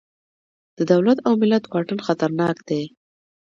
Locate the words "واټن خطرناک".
1.67-2.57